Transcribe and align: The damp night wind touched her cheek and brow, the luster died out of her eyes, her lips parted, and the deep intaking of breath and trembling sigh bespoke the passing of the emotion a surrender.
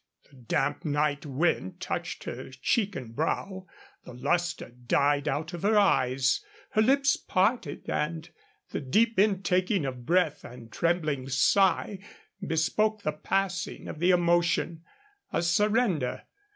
The 0.31 0.35
damp 0.35 0.83
night 0.83 1.27
wind 1.27 1.79
touched 1.79 2.23
her 2.23 2.49
cheek 2.49 2.95
and 2.95 3.15
brow, 3.15 3.67
the 4.03 4.13
luster 4.15 4.69
died 4.69 5.27
out 5.27 5.53
of 5.53 5.61
her 5.61 5.77
eyes, 5.77 6.43
her 6.71 6.81
lips 6.81 7.15
parted, 7.17 7.87
and 7.87 8.27
the 8.71 8.79
deep 8.81 9.19
intaking 9.19 9.85
of 9.85 10.07
breath 10.07 10.43
and 10.43 10.71
trembling 10.71 11.29
sigh 11.29 11.99
bespoke 12.41 13.03
the 13.03 13.11
passing 13.11 13.87
of 13.87 13.99
the 13.99 14.09
emotion 14.09 14.83
a 15.31 15.43
surrender. 15.43 16.23